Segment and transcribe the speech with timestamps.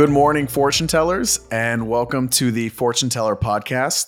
[0.00, 4.06] Good morning, fortune tellers, and welcome to the Fortune Teller podcast.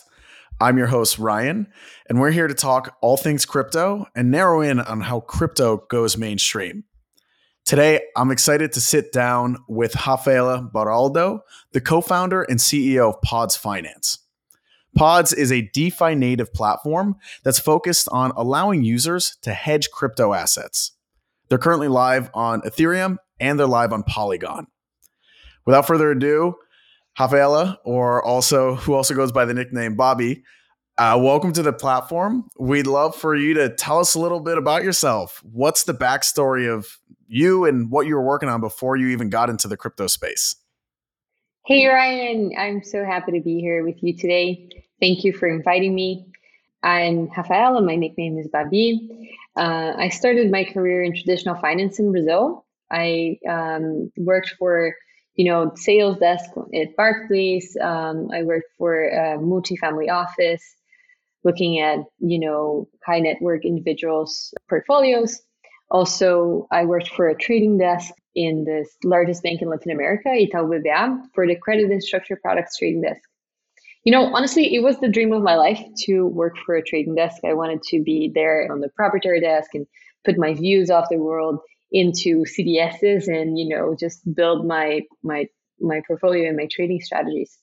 [0.58, 1.66] I'm your host, Ryan,
[2.08, 6.16] and we're here to talk all things crypto and narrow in on how crypto goes
[6.16, 6.84] mainstream.
[7.66, 11.40] Today, I'm excited to sit down with Rafaela Baraldo,
[11.72, 14.18] the co founder and CEO of Pods Finance.
[14.96, 20.93] Pods is a DeFi native platform that's focused on allowing users to hedge crypto assets.
[21.50, 24.68] They're currently live on Ethereum and they're live on Polygon
[25.64, 26.54] without further ado,
[27.18, 30.43] Rafaela, or also who also goes by the nickname Babi,
[30.98, 32.48] uh, welcome to the platform.
[32.58, 35.42] We'd love for you to tell us a little bit about yourself.
[35.42, 39.48] What's the backstory of you and what you were working on before you even got
[39.48, 40.55] into the crypto space?
[41.65, 42.53] Hey, Ryan.
[42.59, 44.69] I'm so happy to be here with you today.
[45.00, 46.27] Thank you for inviting me.
[46.83, 47.81] I'm Rafaela.
[47.81, 49.31] My nickname is Babi.
[49.56, 52.67] Uh, I started my career in traditional finance in Brazil.
[52.91, 54.94] I um, worked for
[55.36, 57.77] you know, sales desk at Barclays.
[57.80, 60.62] Um, I worked for a multi-family office
[61.44, 65.41] looking at, you know, high net worth individuals' portfolios.
[65.91, 70.69] Also, I worked for a trading desk in the largest bank in Latin America, Itaú
[70.69, 73.20] BBA, for the credit and structured products trading desk.
[74.05, 77.14] You know, honestly, it was the dream of my life to work for a trading
[77.14, 77.42] desk.
[77.44, 79.86] I wanted to be there on the proprietary desk and
[80.25, 81.60] put my views off the world
[81.93, 85.47] into CDSs and you know just build my my
[85.81, 87.59] my portfolio and my trading strategies.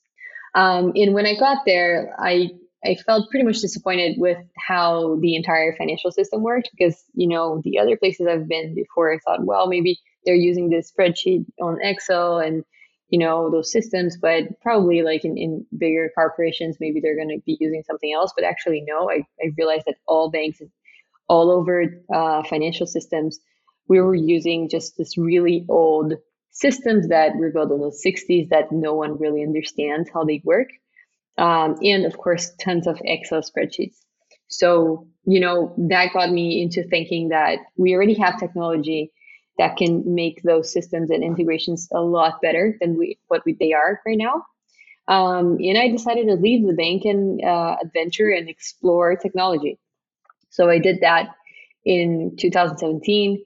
[0.56, 2.52] Um, and when I got there, I
[2.86, 7.62] I felt pretty much disappointed with how the entire financial system worked because you know
[7.64, 11.80] the other places I've been before, I thought, well, maybe they're using this spreadsheet on
[11.82, 12.64] Excel and
[13.10, 17.44] you know those systems, but probably like in, in bigger corporations, maybe they're going to
[17.46, 18.32] be using something else.
[18.36, 20.62] But actually, no, I, I realized that all banks
[21.28, 23.40] all over uh, financial systems
[23.90, 26.14] we were using just this really old
[26.52, 30.70] systems that were built in the 60s that no one really understands how they work.
[31.38, 33.98] Um, and of course, tons of Excel spreadsheets.
[34.48, 39.12] So, you know, that got me into thinking that we already have technology
[39.58, 43.74] that can make those systems and integrations a lot better than we, what we, they
[43.74, 44.46] are right now.
[45.08, 49.80] Um, and I decided to leave the bank and uh, adventure and explore technology.
[50.50, 51.30] So I did that
[51.86, 53.44] in 2017.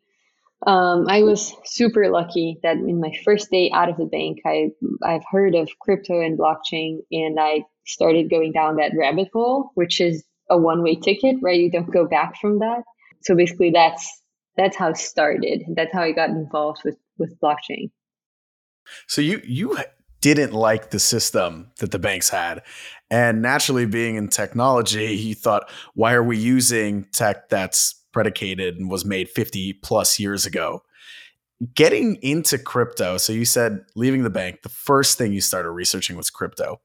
[0.66, 4.70] Um, I was super lucky that in my first day out of the bank, I
[5.04, 10.00] I've heard of crypto and blockchain, and I started going down that rabbit hole, which
[10.00, 11.60] is a one way ticket, right?
[11.60, 12.84] You don't go back from that.
[13.24, 14.22] So basically, that's
[14.56, 15.64] that's how it started.
[15.76, 17.92] That's how I got involved with with blockchain.
[19.08, 19.78] So you you
[20.22, 22.62] didn't like the system that the banks had.
[23.12, 28.90] And naturally, being in technology, you thought, why are we using tech that's predicated and
[28.90, 30.84] was made 50 plus years ago.
[31.76, 36.16] Getting into crypto, so you said leaving the bank, the first thing you started researching
[36.16, 36.80] was crypto.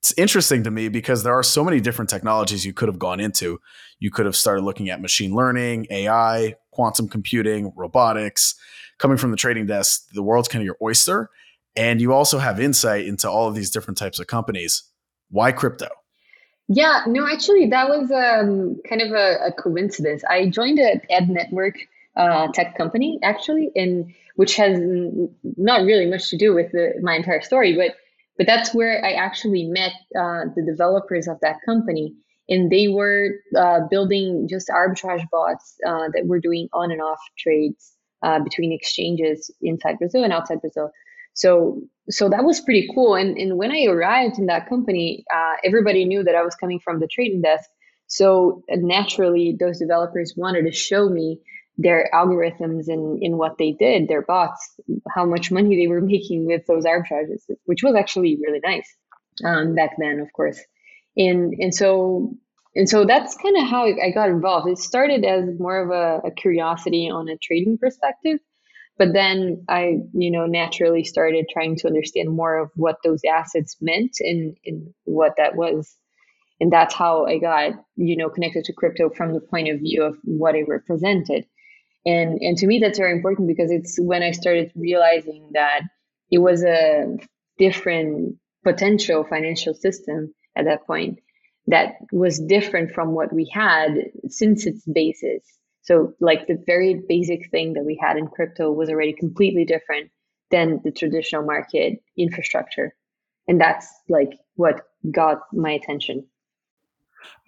[0.00, 3.18] It's interesting to me because there are so many different technologies you could have gone
[3.18, 3.60] into.
[3.98, 8.54] You could have started looking at machine learning, AI, quantum computing, robotics.
[8.98, 11.30] Coming from the trading desk, the world's kind of your oyster.
[11.76, 14.84] And you also have insight into all of these different types of companies.
[15.30, 15.88] Why crypto?
[16.68, 20.22] Yeah, no, actually, that was um, kind of a, a coincidence.
[20.28, 21.76] I joined an Ed Network
[22.14, 24.78] uh, tech company, actually, and which has
[25.56, 27.96] not really much to do with the, my entire story, but
[28.36, 32.14] but that's where I actually met uh, the developers of that company,
[32.48, 37.18] and they were uh, building just arbitrage bots uh, that were doing on and off
[37.38, 40.90] trades uh, between exchanges inside Brazil and outside Brazil.
[41.38, 43.14] So so that was pretty cool.
[43.14, 46.80] And and when I arrived in that company, uh, everybody knew that I was coming
[46.80, 47.70] from the trading desk.
[48.08, 51.40] So uh, naturally, those developers wanted to show me
[51.76, 54.74] their algorithms and in what they did, their bots,
[55.14, 58.92] how much money they were making with those arbitrages, which was actually really nice
[59.44, 60.60] um, back then, of course.
[61.16, 62.34] And and so
[62.74, 64.68] and so that's kind of how I got involved.
[64.68, 68.40] It started as more of a, a curiosity on a trading perspective,
[68.98, 73.76] but then I, you know, naturally started trying to understand more of what those assets
[73.80, 75.96] meant and, and what that was.
[76.60, 80.02] And that's how I got, you know, connected to crypto from the point of view
[80.02, 81.46] of what it represented.
[82.04, 85.82] And and to me that's very important because it's when I started realizing that
[86.30, 87.16] it was a
[87.58, 91.20] different potential financial system at that point
[91.68, 93.90] that was different from what we had
[94.28, 95.42] since its basis
[95.88, 100.10] so, like the very basic thing that we had in crypto was already completely different
[100.50, 102.94] than the traditional market infrastructure.
[103.48, 106.26] And that's like what got my attention.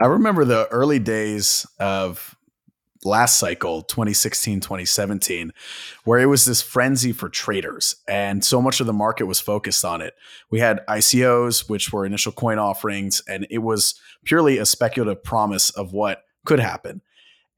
[0.00, 2.34] I remember the early days of
[3.04, 5.52] last cycle 2016 2017
[6.04, 9.86] where it was this frenzy for traders and so much of the market was focused
[9.86, 10.12] on it
[10.50, 15.70] we had icos which were initial coin offerings and it was purely a speculative promise
[15.70, 17.00] of what could happen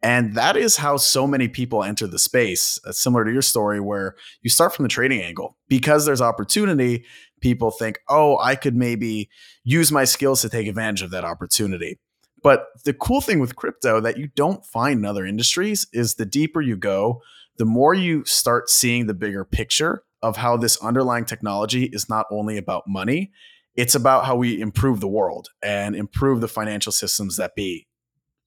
[0.03, 3.81] and that is how so many people enter the space uh, similar to your story
[3.81, 5.57] where you start from the trading angle.
[5.69, 7.05] Because there's opportunity
[7.41, 9.29] people think oh i could maybe
[9.65, 11.99] use my skills to take advantage of that opportunity.
[12.43, 16.27] But the cool thing with crypto that you don't find in other industries is the
[16.27, 17.23] deeper you go,
[17.59, 22.27] the more you start seeing the bigger picture of how this underlying technology is not
[22.31, 23.31] only about money,
[23.77, 27.87] it's about how we improve the world and improve the financial systems that be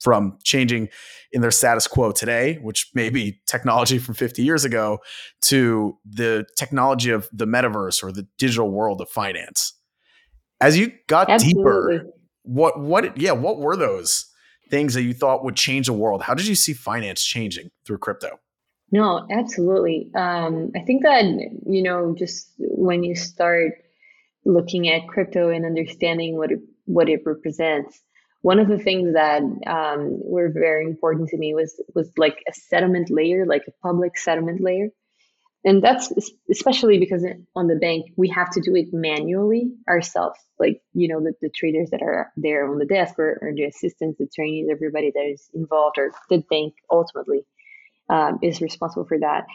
[0.05, 0.87] from changing
[1.31, 4.99] in their status quo today, which may be technology from 50 years ago,
[5.41, 9.73] to the technology of the metaverse or the digital world of finance.
[10.61, 11.97] As you got Absolutely.
[11.97, 12.11] deeper
[12.43, 14.25] what what yeah what were those
[14.69, 17.97] things that you thought would change the world how did you see finance changing through
[17.97, 18.37] crypto
[18.91, 21.23] no absolutely um, i think that
[21.65, 23.73] you know just when you start
[24.45, 27.99] looking at crypto and understanding what it what it represents
[28.45, 32.53] one of the things that um, were very important to me was was like a
[32.53, 34.89] settlement layer like a public settlement layer.
[35.67, 36.13] And that's
[36.51, 37.25] especially because
[37.55, 40.39] on the bank we have to do it manually ourselves.
[40.59, 43.63] Like you know the, the traders that are there on the desk or, or the
[43.63, 47.41] assistants the trainees everybody that is involved or the bank ultimately
[48.11, 49.45] um, is responsible for that.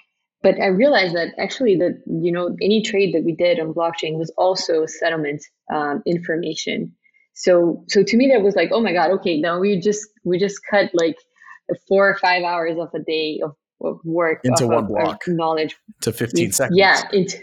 [0.43, 1.95] But i realized that actually that
[2.27, 6.97] you know any trade that we did on blockchain was also settlement um, information
[7.33, 10.39] so so to me that was like oh my god okay now we just we
[10.39, 11.17] just cut like
[11.89, 13.55] four or five hours of a day of
[14.05, 15.23] work into one block.
[15.27, 15.77] knowledge.
[16.03, 16.79] To 15 seconds.
[16.79, 17.35] yeah it,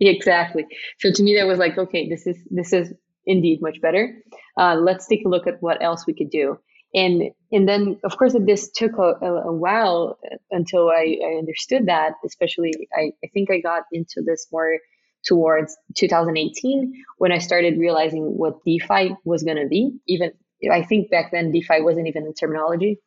[0.00, 0.64] exactly.
[1.00, 2.92] So to me that was like okay this is this is
[3.26, 4.16] indeed much better.
[4.58, 6.58] Uh, let's take a look at what else we could do.
[6.94, 10.18] And and then of course this took a, a, a while
[10.50, 14.78] until I, I, understood that especially I, I think i got into this more
[15.24, 19.92] towards 2018 when i started realizing what defi was going to be.
[20.06, 20.32] Even
[20.70, 22.98] i think back then defi wasn't even a terminology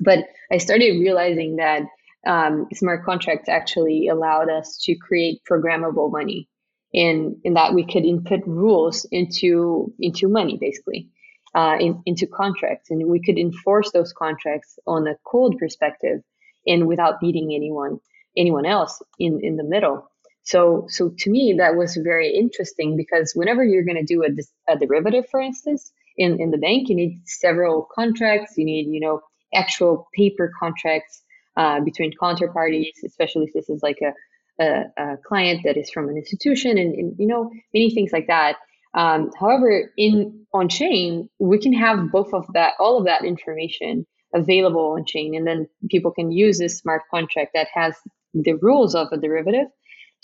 [0.00, 0.20] but
[0.50, 1.82] i started realizing that
[2.24, 6.48] um, smart contracts actually allowed us to create programmable money
[6.92, 11.08] in, in that we could input rules into into money basically
[11.54, 16.20] uh, in, into contracts and we could enforce those contracts on a cold perspective
[16.66, 17.98] and without beating anyone
[18.36, 20.10] anyone else in, in the middle
[20.44, 24.72] so so to me that was very interesting because whenever you're going to do a,
[24.72, 29.00] a derivative for instance in, in the bank you need several contracts you need you
[29.00, 29.20] know
[29.54, 31.22] actual paper contracts
[31.56, 36.08] uh, between counterparties, especially if this is like a, a, a client that is from
[36.08, 38.56] an institution and, and, you know many things like that.
[38.94, 44.06] Um, however, in on chain, we can have both of that, all of that information
[44.34, 47.94] available on chain, and then people can use this smart contract that has
[48.34, 49.66] the rules of a derivative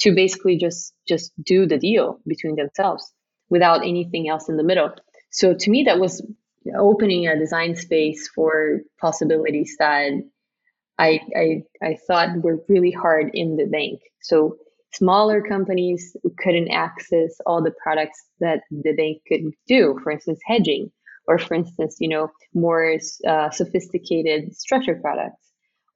[0.01, 3.13] to basically just just do the deal between themselves
[3.51, 4.93] without anything else in the middle.
[5.31, 6.23] So to me, that was
[6.79, 10.13] opening a design space for possibilities that
[10.99, 14.01] I, I, I thought were really hard in the bank.
[14.21, 14.57] So
[14.93, 20.91] smaller companies couldn't access all the products that the bank could do, for instance, hedging,
[21.27, 22.97] or for instance, you know, more
[23.27, 25.48] uh, sophisticated structured products.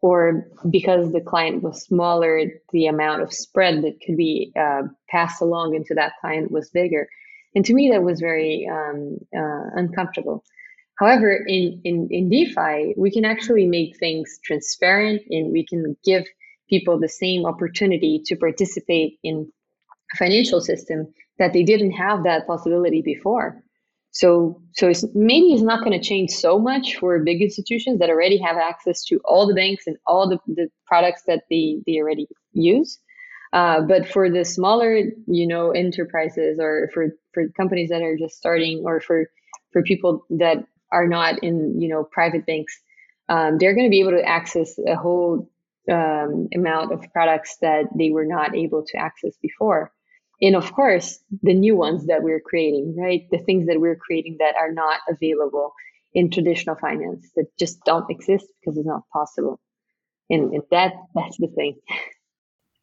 [0.03, 2.43] Or because the client was smaller,
[2.73, 7.09] the amount of spread that could be uh, passed along into that client was bigger.
[7.55, 10.45] And to me, that was very um, uh, uncomfortable.
[10.99, 16.25] However, in, in, in DeFi, we can actually make things transparent and we can give
[16.69, 19.51] people the same opportunity to participate in
[20.15, 23.63] a financial system that they didn't have that possibility before.
[24.13, 28.11] So, so it's, maybe it's not going to change so much for big institutions that
[28.11, 31.99] already have access to all the banks and all the, the products that they, they
[31.99, 32.99] already use.
[33.53, 38.37] Uh, but for the smaller, you know, enterprises or for, for companies that are just
[38.37, 39.29] starting or for,
[39.73, 42.79] for people that are not in you know private banks,
[43.29, 45.51] um, they're going to be able to access a whole
[45.91, 49.91] um, amount of products that they were not able to access before.
[50.43, 53.23] And of course, the new ones that we're creating, right?
[53.31, 55.73] The things that we're creating that are not available
[56.15, 59.61] in traditional finance that just don't exist because it's not possible.
[60.29, 61.77] And, and that that's the thing.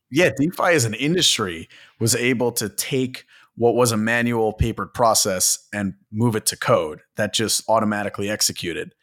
[0.10, 3.26] Yeah, DeFi as an industry was able to take
[3.56, 8.96] what was a manual papered process and move it to code that just automatically executed.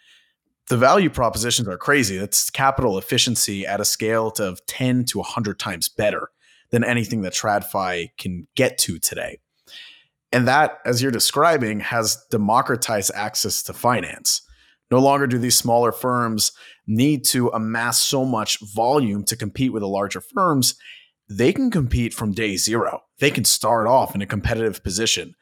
[0.69, 2.17] The value propositions are crazy.
[2.17, 6.31] It's capital efficiency at a scale of 10 to 100 times better
[6.71, 9.39] than anything that TradFi can get to today.
[10.33, 14.43] And that, as you're describing, has democratized access to finance.
[14.91, 16.53] No longer do these smaller firms
[16.87, 20.77] need to amass so much volume to compete with the larger firms.
[21.29, 23.03] They can compete from day zero.
[23.19, 25.35] They can start off in a competitive position.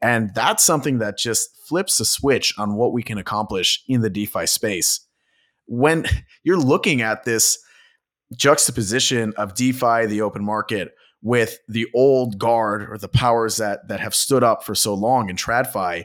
[0.00, 4.10] And that's something that just flips the switch on what we can accomplish in the
[4.10, 5.00] DeFi space.
[5.66, 6.06] When
[6.44, 7.58] you're looking at this
[8.36, 14.00] juxtaposition of DeFi, the open market, with the old guard or the powers that that
[14.00, 16.04] have stood up for so long in TradFi,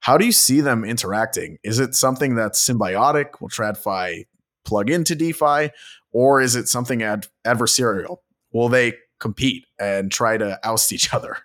[0.00, 1.58] how do you see them interacting?
[1.62, 3.40] Is it something that's symbiotic?
[3.40, 4.26] Will TradFi
[4.64, 5.70] plug into DeFi,
[6.12, 8.18] or is it something ad- adversarial?
[8.52, 11.38] Will they compete and try to oust each other?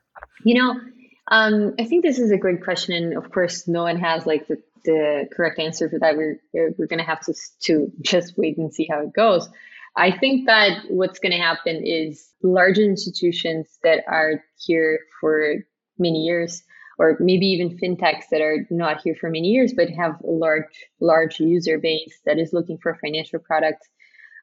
[0.43, 0.79] You know,
[1.31, 4.47] um, I think this is a great question, and of course, no one has like
[4.47, 6.17] the, the correct answer for that.
[6.17, 9.49] We're we're going to have to to just wait and see how it goes.
[9.97, 15.55] I think that what's going to happen is large institutions that are here for
[15.97, 16.63] many years,
[16.99, 20.65] or maybe even fintechs that are not here for many years, but have a large,
[20.99, 23.87] large user base that is looking for financial products.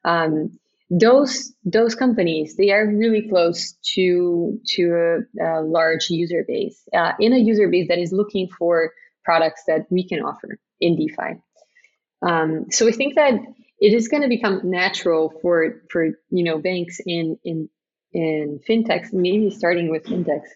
[0.05, 6.87] Um, those those companies they are really close to to a, a large user base
[6.93, 8.91] uh, in a user base that is looking for
[9.23, 11.39] products that we can offer in DeFi.
[12.21, 13.33] Um, so I think that
[13.83, 17.69] it is going to become natural for for you know banks in in
[18.13, 20.47] in fintechs, maybe starting with fintechs,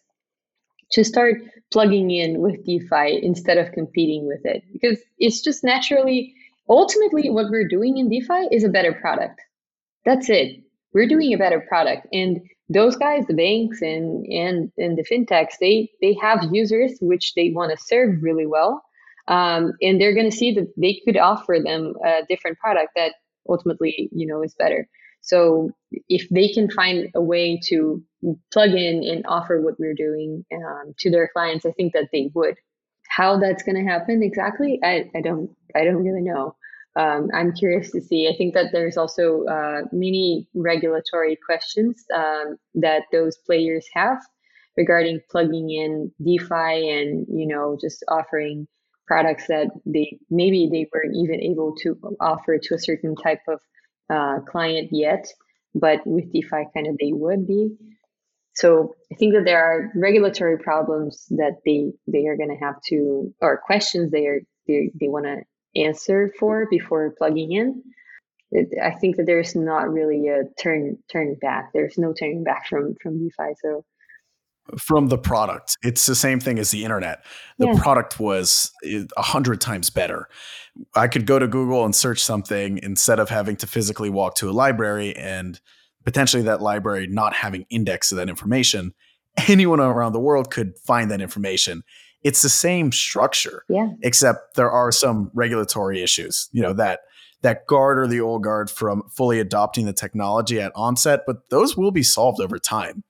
[0.91, 1.41] to start
[1.71, 6.33] plugging in with DeFi instead of competing with it, because it's just naturally,
[6.69, 9.41] ultimately, what we're doing in DeFi is a better product.
[10.05, 10.63] That's it.
[10.93, 15.55] We're doing a better product, and those guys, the banks and and and the fintechs,
[15.59, 18.81] they they have users which they want to serve really well
[19.27, 23.13] um, and they're going to see that they could offer them a different product that
[23.49, 24.87] ultimately you know is better.
[25.21, 25.71] So
[26.09, 28.01] if they can find a way to
[28.51, 32.29] plug in and offer what we're doing um, to their clients i think that they
[32.33, 32.55] would.
[33.09, 36.55] How that's going to happen exactly I, I don't i don't really know.
[36.95, 38.27] Um, i'm curious to see.
[38.27, 44.17] I think that there's also uh, many regulatory questions um, that those players have
[44.75, 48.67] regarding plugging in defi and you know just offering
[49.07, 53.59] products that they maybe they weren't even able to offer to a certain type of
[54.09, 55.27] uh, client yet,
[55.73, 57.75] but with DeFi, kind of they would be.
[58.53, 62.81] So I think that there are regulatory problems that they they are going to have
[62.87, 65.43] to, or questions they are they, they want to
[65.81, 67.83] answer for before plugging in.
[68.51, 71.71] It, I think that there's not really a turn turning back.
[71.73, 73.53] There's no turning back from from DeFi.
[73.61, 73.85] So
[74.77, 75.77] from the product.
[75.83, 77.23] It's the same thing as the internet.
[77.57, 77.79] The yeah.
[77.79, 80.27] product was eh, a hundred times better.
[80.95, 84.49] I could go to Google and search something instead of having to physically walk to
[84.49, 85.59] a library and
[86.05, 88.93] potentially that library not having index of that information.
[89.47, 91.83] Anyone around the world could find that information.
[92.23, 93.89] It's the same structure, yeah.
[94.01, 96.49] except there are some regulatory issues.
[96.51, 97.01] You know that
[97.41, 101.77] that guard or the old guard from fully adopting the technology at onset, but those
[101.77, 103.03] will be solved over time.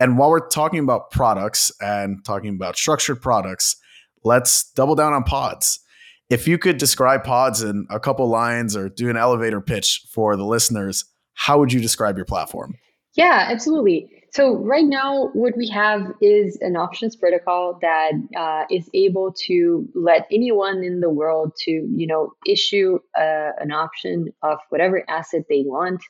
[0.00, 3.76] And while we're talking about products and talking about structured products,
[4.24, 5.80] let's double down on pods.
[6.30, 10.36] If you could describe pods in a couple lines or do an elevator pitch for
[10.36, 12.74] the listeners, how would you describe your platform?
[13.14, 14.10] Yeah, absolutely.
[14.30, 19.88] So right now, what we have is an options protocol that uh, is able to
[19.94, 25.44] let anyone in the world to, you know, issue uh, an option of whatever asset
[25.48, 26.02] they want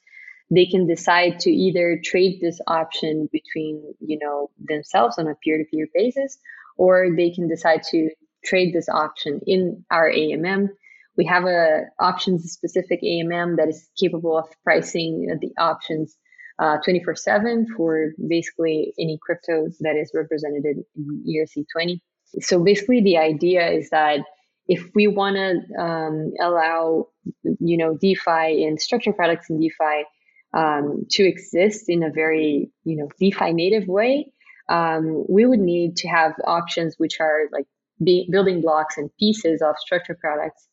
[0.50, 5.88] they can decide to either trade this option between you know themselves on a peer-to-peer
[5.94, 6.38] basis
[6.76, 8.08] or they can decide to
[8.44, 10.68] trade this option in our AMM.
[11.16, 16.16] We have a options specific AMM that is capable of pricing the options
[16.60, 20.84] uh, 24 7 for basically any crypto that is represented in
[21.28, 22.00] ERC20.
[22.40, 24.20] So basically, the idea is that
[24.66, 27.08] if we want to um, allow,
[27.42, 30.04] you know, DeFi and structured products in DeFi
[30.54, 34.32] um, to exist in a very you know DeFi native way,
[34.68, 37.66] um, we would need to have options which are like
[38.02, 40.66] be, building blocks and pieces of structured products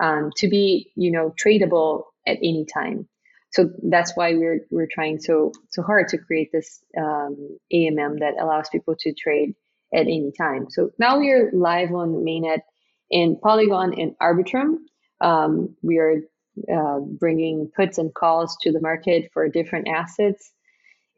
[0.00, 3.08] um, to be you know tradable at any time.
[3.50, 8.34] So that's why we're we're trying so so hard to create this um, AMM that
[8.40, 9.54] allows people to trade
[9.94, 10.66] at any time.
[10.70, 12.60] So now we are live on mainnet
[13.10, 14.76] and Polygon and Arbitrum.
[15.20, 16.22] Um, we are
[16.72, 20.52] uh, bringing puts and calls to the market for different assets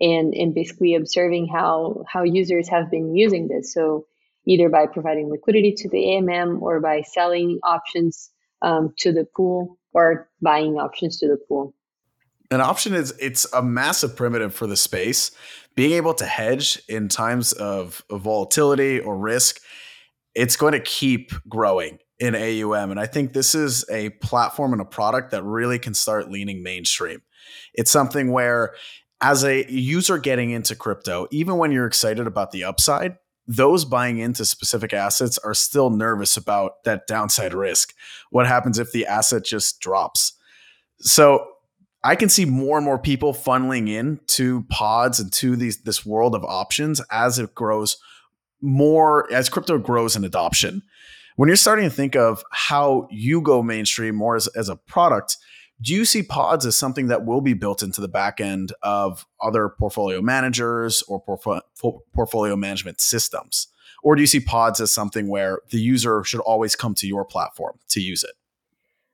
[0.00, 3.72] and, and basically observing how, how users have been using this.
[3.72, 4.06] So
[4.46, 8.30] either by providing liquidity to the AMM or by selling options
[8.62, 11.74] um, to the pool or buying options to the pool.
[12.50, 15.30] An option is it's a massive primitive for the space.
[15.76, 19.60] Being able to hedge in times of, of volatility or risk,
[20.34, 22.90] it's going to keep growing in AUM.
[22.90, 26.62] And I think this is a platform and a product that really can start leaning
[26.62, 27.22] mainstream.
[27.74, 28.74] It's something where,
[29.20, 34.18] as a user getting into crypto, even when you're excited about the upside, those buying
[34.18, 37.94] into specific assets are still nervous about that downside risk.
[38.30, 40.34] What happens if the asset just drops?
[41.00, 41.46] So
[42.04, 46.06] I can see more and more people funneling in to pods and to these this
[46.06, 47.96] world of options as it grows
[48.62, 50.82] more as crypto grows in adoption.
[51.36, 55.36] When you're starting to think of how you go mainstream more as, as a product,
[55.82, 59.26] do you see pods as something that will be built into the back end of
[59.40, 63.68] other portfolio managers or portfolio management systems?
[64.02, 67.24] Or do you see pods as something where the user should always come to your
[67.24, 68.32] platform to use it?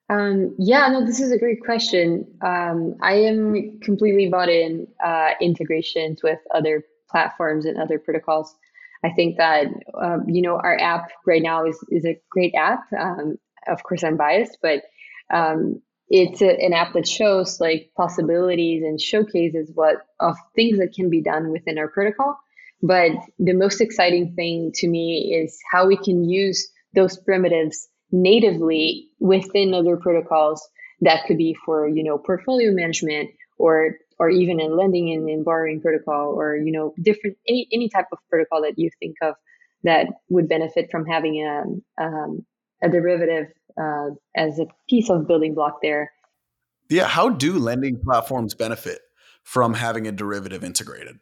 [0.08, 2.26] Um, yeah, no, this is a great question.
[2.40, 8.54] Um, I am completely bought in uh, integrations with other platforms and other protocols.
[9.06, 9.66] I think that
[10.02, 12.80] um, you know our app right now is is a great app.
[12.98, 13.36] Um,
[13.68, 14.82] of course, I'm biased, but
[15.32, 20.94] um, it's a, an app that shows like possibilities and showcases what of things that
[20.94, 22.38] can be done within our protocol.
[22.82, 29.08] But the most exciting thing to me is how we can use those primitives natively
[29.18, 30.66] within other protocols
[31.00, 35.42] that could be for you know portfolio management or or even in lending and in
[35.42, 39.34] borrowing protocol or you know different any any type of protocol that you think of
[39.84, 42.44] that would benefit from having a um,
[42.82, 43.46] a derivative
[43.80, 46.10] uh, as a piece of building block there.
[46.88, 49.00] Yeah, how do lending platforms benefit
[49.42, 51.18] from having a derivative integrated?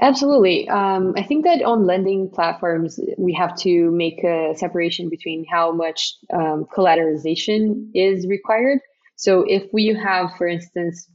[0.00, 0.68] Absolutely.
[0.68, 5.70] Um, I think that on lending platforms, we have to make a separation between how
[5.70, 8.80] much um, collateralization is required.
[9.16, 11.08] So, if we have, for instance,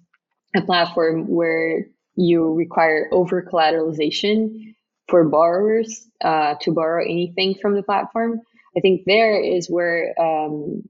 [0.56, 1.86] a platform where
[2.16, 4.74] you require over collateralization
[5.08, 8.41] for borrowers uh, to borrow anything from the platform,
[8.76, 10.84] I think there is where um,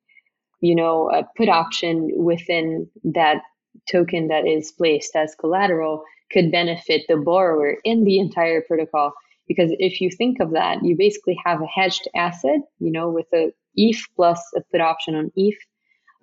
[0.62, 3.42] you know a put option within that
[3.90, 9.14] token that is placed as collateral could benefit the borrower in the entire protocol.
[9.48, 13.28] Because if you think of that, you basically have a hedged asset, you know, with
[13.34, 15.56] a ETH plus a put option on ETH.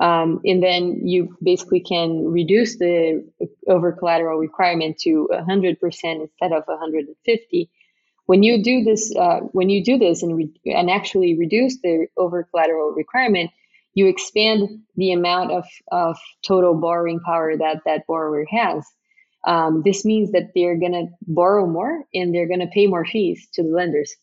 [0.01, 3.25] Um, and then you basically can reduce the
[3.69, 7.71] over collateral requirement to 100% instead of 150
[8.27, 12.07] when you do this, uh, when you do this and, re- and actually reduce the
[12.17, 13.51] over collateral requirement,
[13.95, 18.85] you expand the amount of, of total borrowing power that that borrower has.
[19.47, 23.05] Um, this means that they're going to borrow more and they're going to pay more
[23.05, 24.15] fees to the lenders.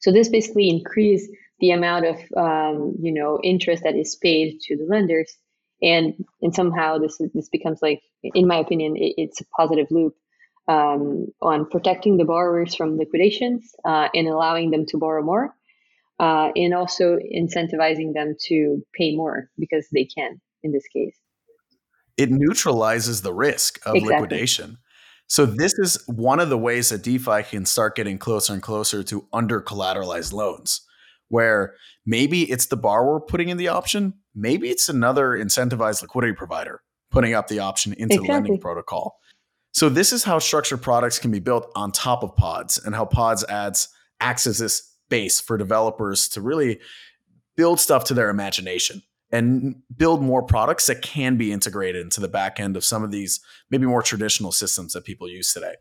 [0.00, 1.28] So this basically increase
[1.60, 5.36] the amount of um, you know interest that is paid to the lenders,
[5.82, 10.14] and and somehow this this becomes like, in my opinion, it, it's a positive loop
[10.68, 15.54] um, on protecting the borrowers from liquidations uh, and allowing them to borrow more,
[16.18, 21.16] uh, and also incentivizing them to pay more because they can in this case.
[22.16, 24.14] It neutralizes the risk of exactly.
[24.14, 24.78] liquidation.
[25.28, 29.02] So this is one of the ways that DeFi can start getting closer and closer
[29.04, 30.85] to under collateralized loans,
[31.28, 36.82] where maybe it's the borrower putting in the option, maybe it's another incentivized liquidity provider
[37.10, 38.26] putting up the option into exactly.
[38.26, 39.18] the lending protocol.
[39.72, 43.04] So this is how structured products can be built on top of pods and how
[43.04, 43.88] pods adds
[44.20, 46.80] acts as this base for developers to really
[47.56, 52.28] build stuff to their imagination and build more products that can be integrated into the
[52.28, 55.74] back end of some of these maybe more traditional systems that people use today.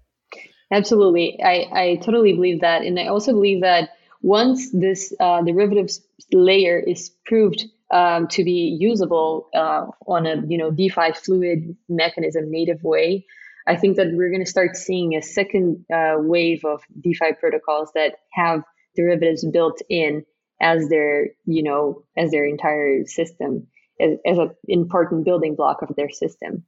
[0.71, 1.39] Absolutely.
[1.43, 2.81] I, I totally believe that.
[2.81, 3.91] And I also believe that
[4.25, 6.01] once this uh, derivatives
[6.33, 12.49] layer is proved um, to be usable uh, on a you know DeFi fluid mechanism
[12.49, 13.23] native way,
[13.67, 17.91] I think that we're going to start seeing a second uh, wave of DeFi protocols
[17.93, 18.63] that have
[18.95, 20.25] derivatives built in
[20.59, 23.67] as their, you know, as their entire system,
[23.99, 26.63] as, as an important building block of their system.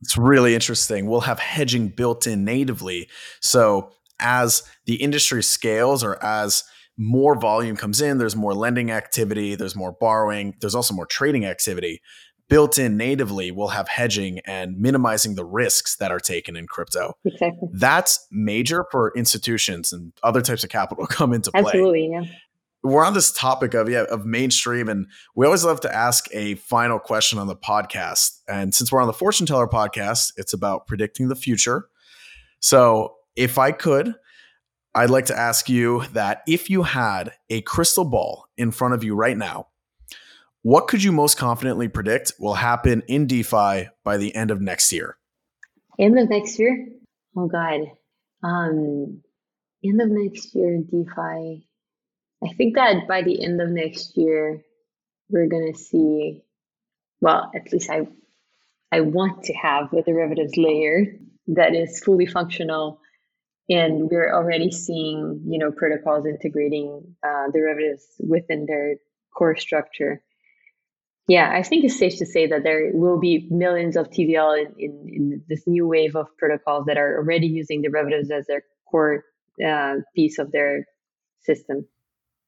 [0.00, 1.06] It's really interesting.
[1.06, 3.08] We'll have hedging built in natively.
[3.40, 3.92] So
[4.22, 6.64] as the industry scales or as
[6.96, 11.44] more volume comes in, there's more lending activity, there's more borrowing, there's also more trading
[11.44, 12.00] activity
[12.52, 17.14] built in natively we'll have hedging and minimizing the risks that are taken in crypto.
[17.24, 17.66] Exactly.
[17.72, 21.60] That's major for institutions and other types of capital come into play.
[21.60, 22.24] Absolutely, yeah.
[22.84, 26.56] We're on this topic of yeah of mainstream, and we always love to ask a
[26.56, 28.40] final question on the podcast.
[28.48, 31.88] And since we're on the Fortune Teller podcast, it's about predicting the future.
[32.60, 34.14] So, if I could,
[34.94, 39.02] I'd like to ask you that if you had a crystal ball in front of
[39.02, 39.68] you right now,
[40.62, 44.92] what could you most confidently predict will happen in DeFi by the end of next
[44.92, 45.16] year?
[45.98, 46.88] End of next year?
[47.36, 47.80] Oh God.
[48.44, 49.22] Um,
[49.84, 51.66] end of next year, DeFi.
[52.44, 54.62] I think that by the end of next year,
[55.28, 56.42] we're to see,
[57.20, 58.06] well, at least I,
[58.90, 61.16] I want to have a derivatives layer
[61.48, 63.00] that is fully functional.
[63.68, 68.96] And we're already seeing, you know, protocols integrating uh, derivatives within their
[69.36, 70.22] core structure.
[71.28, 74.74] Yeah, I think it's safe to say that there will be millions of TVL in,
[74.78, 79.24] in, in this new wave of protocols that are already using derivatives as their core
[79.64, 80.84] uh, piece of their
[81.40, 81.86] system.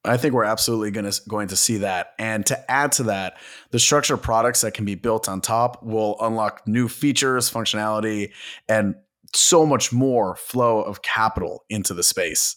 [0.04, 2.12] I think we're absolutely going to going to see that.
[2.18, 3.38] And to add to that,
[3.70, 8.32] the structured products that can be built on top will unlock new features, functionality,
[8.68, 8.96] and
[9.36, 12.56] so much more flow of capital into the space.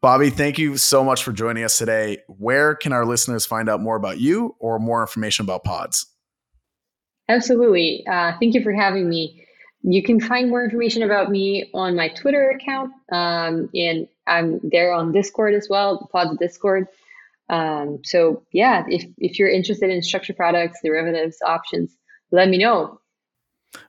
[0.00, 2.18] Babi, thank you so much for joining us today.
[2.26, 6.06] Where can our listeners find out more about you or more information about pods?
[7.28, 8.04] Absolutely.
[8.06, 9.44] Uh, thank you for having me.
[9.82, 14.92] You can find more information about me on my Twitter account, um, and I'm there
[14.92, 16.88] on Discord as well, Pods Discord.
[17.48, 21.96] Um, so yeah, if if you're interested in structured products, derivatives, options,
[22.32, 23.00] let me know.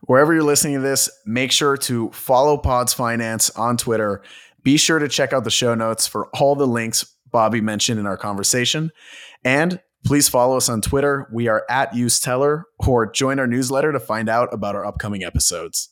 [0.02, 4.22] Wherever you're listening to this, make sure to follow Pods Finance on Twitter.
[4.63, 8.06] Be sure to check out the show notes for all the links Babi mentioned in
[8.06, 8.92] our conversation.
[9.44, 11.28] And please follow us on Twitter.
[11.32, 15.90] We are at UseTeller or join our newsletter to find out about our upcoming episodes.